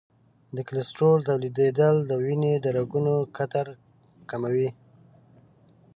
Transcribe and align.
د 0.55 0.57
کلسترول 0.69 1.19
تولیدېدل 1.29 1.95
د 2.05 2.11
وینې 2.23 2.53
د 2.63 2.65
رګونو 2.77 3.13
قطر 3.37 3.67
کموي. 4.29 4.69